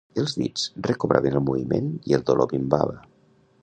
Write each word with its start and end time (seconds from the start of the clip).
Els 0.21 0.31
dits 0.43 0.63
recobraven 0.87 1.37
el 1.41 1.45
moviment 1.51 1.93
i 2.13 2.19
el 2.19 2.29
dolor 2.31 2.53
minvava 2.57 3.03